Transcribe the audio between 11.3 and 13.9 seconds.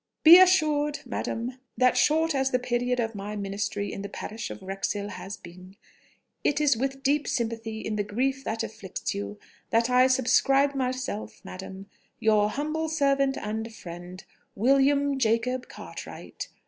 madam, "Your humble servant and